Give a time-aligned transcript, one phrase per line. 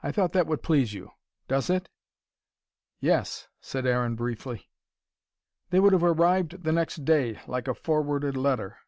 [0.00, 1.10] I thought that would please you.
[1.48, 1.88] Does it?"
[3.00, 4.70] "Yes," said Aaron briefly.
[5.70, 8.78] "They would have arrived the next day, like a forwarded letter."